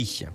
[0.00, 0.28] ikke.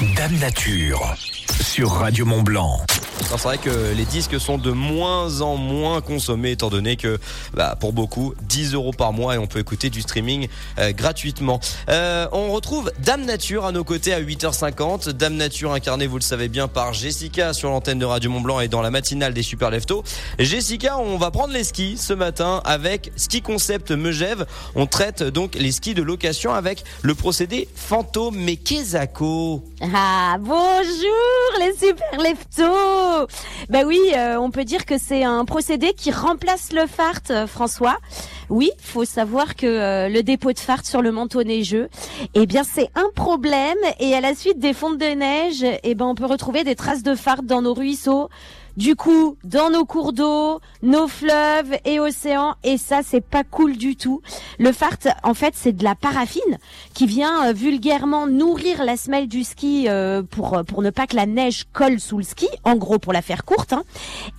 [0.00, 1.14] Dame Nature
[1.60, 2.80] sur Radio Mont Blanc.
[3.20, 7.18] C'est vrai que les disques sont de moins en moins consommés étant donné que
[7.52, 11.60] bah, pour beaucoup 10 euros par mois et on peut écouter du streaming euh, gratuitement.
[11.88, 15.10] Euh, on retrouve Dame Nature à nos côtés à 8h50.
[15.10, 18.60] Dame Nature incarnée, vous le savez bien, par Jessica sur l'antenne de Radio Mont Blanc
[18.60, 20.04] et dans la matinale des Super Leftos.
[20.38, 24.46] Jessica, on va prendre les skis ce matin avec Ski Concept Megève.
[24.74, 28.56] On traite donc les skis de location avec le procédé Fantôme mais
[29.94, 33.26] Ah bonjour les Super Leftos.
[33.68, 37.46] Bah oui, euh, on peut dire que c'est un procédé qui remplace le fart, euh,
[37.46, 37.98] François.
[38.48, 41.88] Oui, faut savoir que euh, le dépôt de fart sur le manteau neigeux,
[42.34, 43.76] eh bien c'est un problème.
[44.00, 47.02] Et à la suite des fontes de neige, eh ben on peut retrouver des traces
[47.02, 48.30] de fart dans nos ruisseaux
[48.76, 53.76] du coup dans nos cours d'eau, nos fleuves et océans et ça c'est pas cool
[53.76, 54.20] du tout.
[54.58, 56.58] Le fart en fait c'est de la paraffine
[56.92, 61.16] qui vient euh, vulgairement nourrir la semelle du ski euh, pour pour ne pas que
[61.16, 63.72] la neige colle sous le ski, en gros pour la faire courte.
[63.72, 63.84] Hein.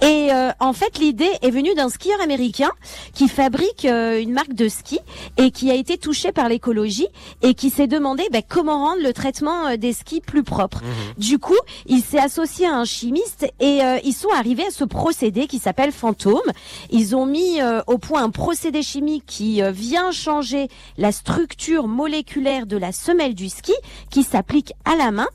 [0.02, 2.72] Et euh, en fait l'idée est venue d'un skieur américain
[3.14, 4.99] qui fabrique une marque de ski
[5.38, 7.08] et qui a été touché par l'écologie
[7.42, 10.81] et qui s'est demandé bah, comment rendre le traitement des skis plus propre.
[10.81, 11.20] Mmh.
[11.20, 15.48] Du coup il s'est associé à un chimiste et ils sont arrivés à ce procédé
[15.48, 16.52] qui s'appelle Fantôme.
[16.90, 20.67] Ils ont mis euh, au point un procédé chimique qui euh, vient changer
[20.98, 23.73] la structure moléculaire de la semelle du ski
[24.09, 25.28] qui s'applique à la main.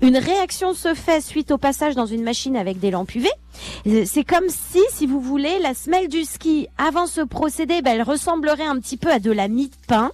[0.00, 3.28] Une réaction se fait suite au passage dans une machine avec des lampes UV.
[3.86, 7.92] Euh, c'est comme si, si vous voulez, la semelle du ski, avant ce procédé, ben,
[7.96, 10.10] elle ressemblerait un petit peu à de la mie de pain.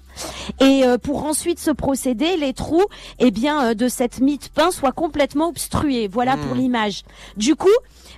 [0.60, 2.84] Et pour ensuite ce procédé, les trous,
[3.18, 6.08] eh bien, de cette mie de pain soient complètement obstrués.
[6.08, 6.58] Voilà pour mmh.
[6.58, 7.02] l'image.
[7.36, 7.68] Du coup,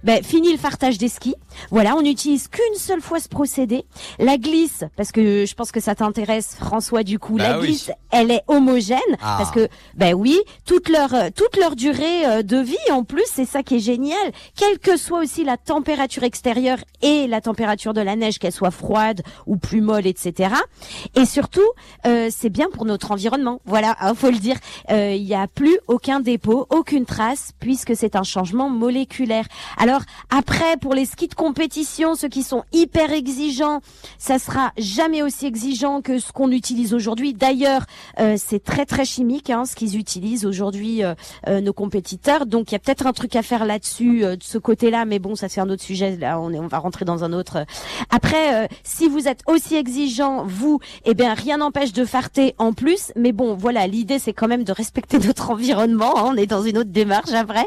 [0.05, 1.35] ben, fini le fartage des skis.
[1.71, 3.87] Voilà, on n'utilise qu'une seule fois ce procédé.
[4.19, 7.91] La glisse, parce que je pense que ça t'intéresse, François, du coup, la bah glisse,
[8.11, 9.37] elle est homogène, ah.
[9.39, 13.47] parce que, ben oui, toute leur toute leur durée euh, de vie, en plus, c'est
[13.47, 14.33] ça qui est génial.
[14.83, 19.23] Que soit aussi la température extérieure et la température de la neige, qu'elle soit froide
[19.47, 20.55] ou plus molle, etc.
[21.15, 21.61] Et surtout,
[22.07, 23.61] euh, c'est bien pour notre environnement.
[23.65, 24.57] Voilà, il hein, faut le dire.
[24.91, 29.47] Euh, il n'y a plus aucun dépôt, aucune trace, puisque c'est un changement moléculaire.
[29.77, 33.81] Alors après, pour les skis de compétition, ceux qui sont hyper exigeants,
[34.19, 37.35] ça sera jamais aussi exigeant que ce qu'on utilise aujourd'hui.
[37.35, 37.83] D'ailleurs,
[38.21, 41.03] euh, c'est très très chimique hein, ce qu'ils utilisent aujourd'hui
[41.47, 42.47] nos compétiteurs.
[42.47, 45.37] Donc il y a peut-être un truc à faire là-dessus de ce côté-là, mais bon,
[45.37, 46.17] ça c'est un autre sujet.
[46.17, 47.65] Là, on est, on va rentrer dans un autre.
[48.11, 53.13] Après, si vous êtes aussi exigeant, vous, eh bien rien n'empêche de farter en plus.
[53.17, 56.19] Mais bon, voilà, l'idée c'est quand même de respecter notre environnement.
[56.19, 56.33] Hein.
[56.33, 57.67] on est dans une autre démarche après.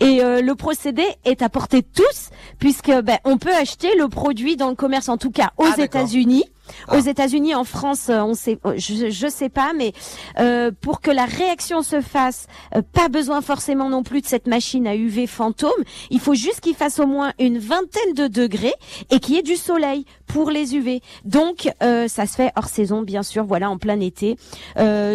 [0.00, 1.48] Et le procédé est à
[1.80, 5.64] tous, puisque ben, on peut acheter le produit dans le commerce, en tout cas aux
[5.64, 6.44] ah, États-Unis.
[6.88, 7.08] Aux ah.
[7.10, 9.92] États-Unis, en France, euh, on sait, euh, je, je sais pas, mais
[10.38, 12.46] euh, pour que la réaction se fasse,
[12.92, 15.70] pas besoin forcément non plus de cette machine à UV fantôme.
[16.10, 18.74] Il faut juste qu'il fasse au moins une vingtaine de degrés
[19.10, 21.00] et qu'il y ait du soleil pour les UV.
[21.24, 23.44] Donc, ça se fait hors saison, bien sûr.
[23.44, 24.36] Voilà, en plein été.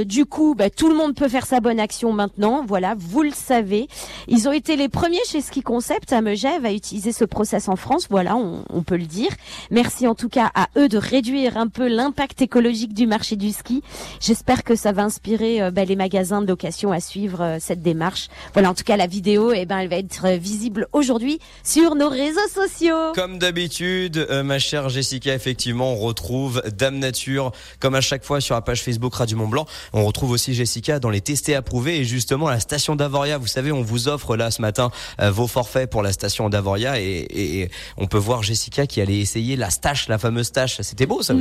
[0.05, 2.63] du coup, bah, tout le monde peut faire sa bonne action maintenant.
[2.66, 3.88] Voilà, vous le savez.
[4.27, 7.75] Ils ont été les premiers chez Ski Concept à Megève à utiliser ce process en
[7.75, 8.07] France.
[8.09, 9.29] Voilà, on, on peut le dire.
[9.72, 13.51] Merci en tout cas à eux de réduire un peu l'impact écologique du marché du
[13.51, 13.81] ski.
[14.19, 17.81] J'espère que ça va inspirer euh, bah, les magasins de location à suivre euh, cette
[17.81, 18.27] démarche.
[18.53, 22.09] Voilà, en tout cas, la vidéo, eh ben, elle va être visible aujourd'hui sur nos
[22.09, 23.13] réseaux sociaux.
[23.16, 28.41] Comme d'habitude, euh, ma chère Jessica, effectivement, on retrouve Dame Nature, comme à chaque fois
[28.41, 29.66] sur la page Facebook Radio Mont Blanc.
[29.94, 33.38] On retrouve aussi Jessica dans les testés approuvés et justement à la station d'Avoria.
[33.38, 37.25] Vous savez, on vous offre là ce matin vos forfaits pour la station d'Avoria et,
[37.29, 40.81] et, on peut voir Jessica qui allait essayer la stache, la fameuse stache.
[40.81, 41.39] C'était beau ça le,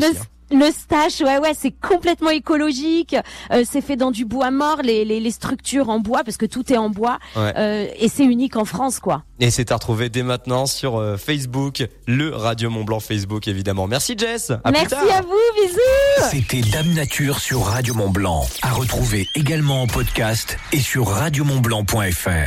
[0.51, 3.17] le stache, ouais, ouais, c'est complètement écologique.
[3.53, 6.47] Euh, c'est fait dans du bois mort, les, les, les, structures en bois, parce que
[6.47, 7.19] tout est en bois.
[7.37, 9.25] Euh, et c'est unique en France, quoi.
[9.41, 13.87] Et c'est à retrouver dès maintenant sur euh, Facebook, le Radio Mont Blanc Facebook, évidemment.
[13.87, 14.53] Merci Jess.
[14.71, 16.31] Merci à vous, bisous.
[16.31, 18.47] C'était Dame Nature sur Radio Mont Blanc.
[18.63, 22.45] À retrouver également en podcast et sur radiomontblanc.fr.